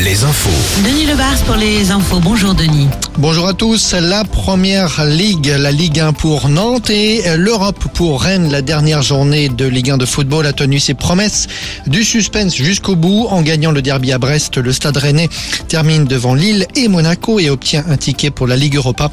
Les 0.00 0.24
infos. 0.24 0.82
Denis 0.84 1.06
Lebars 1.06 1.44
pour 1.46 1.54
les 1.54 1.92
infos. 1.92 2.18
Bonjour 2.18 2.54
Denis. 2.54 2.88
Bonjour 3.18 3.46
à 3.46 3.54
tous. 3.54 3.94
La 3.94 4.24
première 4.24 5.04
ligue, 5.04 5.46
la 5.46 5.70
Ligue 5.70 6.00
1 6.00 6.14
pour 6.14 6.48
Nantes 6.48 6.90
et 6.90 7.22
l'Europe 7.36 7.84
pour 7.94 8.20
Rennes. 8.20 8.50
La 8.50 8.60
dernière 8.60 9.02
journée 9.02 9.48
de 9.48 9.66
Ligue 9.66 9.90
1 9.90 9.98
de 9.98 10.04
football 10.04 10.46
a 10.46 10.52
tenu 10.52 10.80
ses 10.80 10.94
promesses 10.94 11.46
du 11.86 12.02
suspense 12.02 12.56
jusqu'au 12.56 12.96
bout. 12.96 13.28
En 13.30 13.42
gagnant 13.42 13.70
le 13.70 13.82
derby 13.82 14.10
à 14.10 14.18
Brest, 14.18 14.58
le 14.58 14.72
Stade 14.72 14.96
Rennais 14.96 15.28
termine 15.68 16.06
devant 16.06 16.34
Lille 16.34 16.66
et 16.74 16.88
Monaco 16.88 17.38
et 17.38 17.50
obtient 17.50 17.84
un 17.88 17.96
ticket 17.96 18.30
pour 18.30 18.48
la 18.48 18.56
Ligue 18.56 18.74
Europa. 18.74 19.08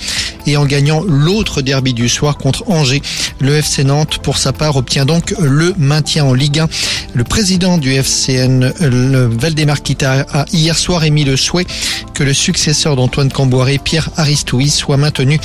Et 0.48 0.58
en 0.58 0.66
gagnant 0.66 1.04
l'autre 1.08 1.62
derby 1.62 1.94
du 1.94 2.10
soir 2.10 2.38
contre 2.38 2.64
Angers, 2.72 3.04
le 3.40 3.56
FC 3.58 3.84
Nantes, 3.84 4.18
pour 4.18 4.40
sa 4.40 4.52
part, 4.52 4.78
obtient 4.78 5.06
donc 5.06 5.36
le 5.40 5.76
maintien 5.78 6.26
en 6.26 6.34
Ligue 6.34 6.60
1. 6.60 6.68
Le 7.14 7.24
président 7.24 7.78
du 7.78 7.94
FCN, 7.94 8.74
le 8.80 9.28
Valdemar 9.28 9.84
Kita, 9.84 10.26
a 10.34 10.46
hier 10.52 10.76
soir 10.76 11.04
émis 11.04 11.24
le 11.24 11.38
souhait 11.38 11.68
que 12.16 12.24
le 12.24 12.34
successeur 12.34 12.96
d'Antoine 12.96 13.32
Camboiré, 13.32 13.78
Pierre 13.92 14.10
soit 14.70 14.96
maintenu 14.96 15.38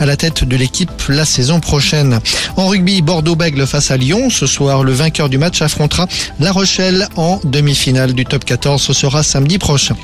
à 0.00 0.06
la 0.06 0.16
tête 0.16 0.42
de 0.42 0.56
l'équipe 0.56 0.90
la 1.08 1.24
saison 1.24 1.60
prochaine. 1.60 2.18
En 2.56 2.66
rugby, 2.66 3.00
Bordeaux-Bègle 3.00 3.64
face 3.64 3.92
à 3.92 3.96
Lyon. 3.96 4.28
Ce 4.28 4.48
soir, 4.48 4.82
le 4.82 4.90
vainqueur 4.90 5.28
du 5.28 5.38
match 5.38 5.62
affrontera 5.62 6.08
La 6.40 6.50
Rochelle 6.50 7.06
en 7.14 7.38
demi-finale 7.44 8.12
du 8.12 8.24
top 8.24 8.44
14. 8.44 8.82
Ce 8.82 8.92
sera 8.92 9.22
samedi 9.22 9.56
prochain. 9.56 9.94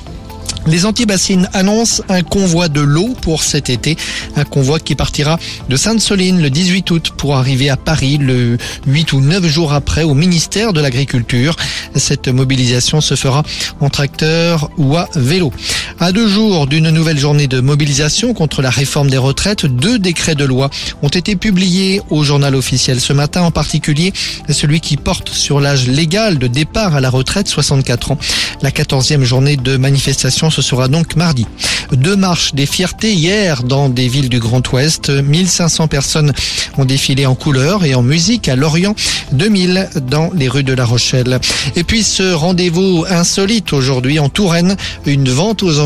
Les 0.68 0.84
antibassines 0.84 1.48
annoncent 1.54 2.02
un 2.08 2.22
convoi 2.22 2.68
de 2.68 2.82
l'eau 2.82 3.16
pour 3.22 3.42
cet 3.42 3.70
été, 3.70 3.96
un 4.36 4.44
convoi 4.44 4.78
qui 4.80 4.94
partira 4.94 5.38
de 5.68 5.76
Sainte-Soline 5.76 6.42
le 6.42 6.50
18 6.50 6.90
août 6.90 7.12
pour 7.16 7.36
arriver 7.36 7.70
à 7.70 7.76
Paris 7.76 8.18
le 8.18 8.58
8 8.86 9.12
ou 9.14 9.20
9 9.20 9.46
jours 9.46 9.72
après 9.72 10.02
au 10.02 10.12
ministère 10.14 10.72
de 10.72 10.80
l'Agriculture. 10.80 11.56
Cette 11.96 12.28
mobilisation 12.28 13.00
se 13.00 13.14
fera 13.14 13.44
en 13.80 13.88
tracteur 13.88 14.70
ou 14.76 14.96
à 14.96 15.08
vélo. 15.14 15.52
À 16.00 16.12
deux 16.12 16.28
jours 16.28 16.68
d'une 16.68 16.90
nouvelle 16.90 17.18
journée 17.18 17.48
de 17.48 17.58
mobilisation 17.58 18.32
contre 18.32 18.62
la 18.62 18.70
réforme 18.70 19.10
des 19.10 19.18
retraites, 19.18 19.66
deux 19.66 19.98
décrets 19.98 20.36
de 20.36 20.44
loi 20.44 20.70
ont 21.02 21.08
été 21.08 21.34
publiés 21.34 22.00
au 22.08 22.22
journal 22.22 22.54
officiel 22.54 23.00
ce 23.00 23.12
matin, 23.12 23.42
en 23.42 23.50
particulier 23.50 24.12
celui 24.48 24.80
qui 24.80 24.96
porte 24.96 25.28
sur 25.28 25.58
l'âge 25.58 25.88
légal 25.88 26.38
de 26.38 26.46
départ 26.46 26.94
à 26.94 27.00
la 27.00 27.10
retraite, 27.10 27.48
64 27.48 28.12
ans. 28.12 28.18
La 28.62 28.70
14e 28.70 29.24
journée 29.24 29.56
de 29.56 29.76
manifestation 29.76 30.50
ce 30.50 30.62
sera 30.62 30.86
donc 30.86 31.16
mardi. 31.16 31.46
Deux 31.92 32.16
marches 32.16 32.54
des 32.54 32.66
fiertés 32.66 33.14
hier 33.14 33.62
dans 33.62 33.88
des 33.88 34.08
villes 34.08 34.28
du 34.28 34.38
Grand 34.38 34.66
Ouest. 34.72 35.10
1500 35.10 35.88
personnes 35.88 36.32
ont 36.76 36.84
défilé 36.84 37.26
en 37.26 37.34
couleur 37.34 37.84
et 37.84 37.94
en 37.94 38.02
musique 38.02 38.48
à 38.48 38.56
Lorient. 38.56 38.94
2000 39.32 39.88
dans 40.02 40.30
les 40.34 40.48
rues 40.48 40.64
de 40.64 40.74
La 40.74 40.84
Rochelle. 40.84 41.40
Et 41.76 41.84
puis 41.84 42.02
ce 42.02 42.32
rendez-vous 42.32 43.04
insolite 43.08 43.72
aujourd'hui 43.72 44.18
en 44.18 44.28
Touraine. 44.28 44.76
Une 45.06 45.28
vente 45.30 45.62
aux 45.62 45.80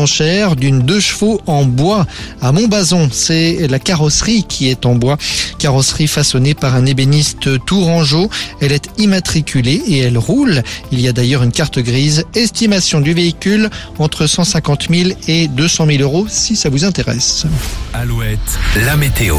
d'une 0.55 0.81
deux 0.81 0.99
chevaux 0.99 1.41
en 1.47 1.63
bois 1.63 2.05
à 2.41 2.51
Montbazon. 2.51 3.09
C'est 3.11 3.67
la 3.69 3.79
carrosserie 3.79 4.43
qui 4.43 4.69
est 4.69 4.85
en 4.85 4.95
bois. 4.95 5.17
Carrosserie 5.59 6.07
façonnée 6.07 6.53
par 6.53 6.75
un 6.75 6.85
ébéniste 6.85 7.63
tourangeau. 7.65 8.29
Elle 8.59 8.73
est 8.73 8.89
immatriculée 8.97 9.81
et 9.87 9.99
elle 9.99 10.17
roule. 10.17 10.61
Il 10.91 10.99
y 10.99 11.07
a 11.07 11.13
d'ailleurs 11.13 11.43
une 11.43 11.51
carte 11.51 11.79
grise. 11.79 12.25
Estimation 12.35 12.99
du 12.99 13.13
véhicule 13.13 13.69
entre 13.97 14.27
150 14.27 14.87
000 14.89 15.11
et 15.27 15.47
200 15.47 15.85
000 15.87 16.01
euros 16.01 16.25
si 16.27 16.55
ça 16.55 16.69
vous 16.69 16.83
intéresse. 16.83 17.45
Alouette, 17.93 18.39
la 18.85 18.97
météo. 18.97 19.37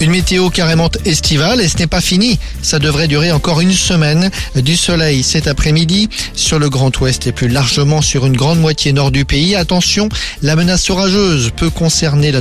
Une 0.00 0.10
météo 0.10 0.48
carrément 0.48 0.90
estivale 1.04 1.60
et 1.60 1.66
ce 1.66 1.76
n'est 1.78 1.88
pas 1.88 2.00
fini. 2.00 2.38
Ça 2.62 2.78
devrait 2.78 3.08
durer 3.08 3.32
encore 3.32 3.60
une 3.60 3.72
semaine. 3.72 4.30
Du 4.54 4.76
soleil 4.76 5.24
cet 5.24 5.48
après-midi 5.48 6.08
sur 6.34 6.60
le 6.60 6.70
Grand 6.70 6.96
Ouest 7.00 7.26
et 7.26 7.32
plus 7.32 7.48
largement 7.48 8.00
sur 8.00 8.24
une 8.24 8.36
grande 8.36 8.60
moitié 8.60 8.92
nord 8.92 9.10
du 9.10 9.24
pays. 9.24 9.56
Attention, 9.56 10.08
la 10.42 10.54
menace 10.54 10.88
orageuse 10.88 11.50
peut 11.56 11.70
concerner 11.70 12.30
la 12.30 12.40